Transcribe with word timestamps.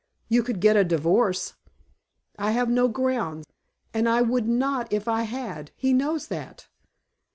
"You 0.29 0.41
could 0.41 0.61
get 0.61 0.75
a 0.75 0.83
divorce." 0.83 1.53
"I 2.39 2.53
have 2.53 2.71
no 2.71 2.87
ground. 2.87 3.45
And 3.93 4.09
I 4.09 4.23
would 4.23 4.47
not 4.47 4.91
if 4.91 5.07
I 5.07 5.21
had. 5.21 5.69
He 5.75 5.93
knows 5.93 6.25
that." 6.29 6.67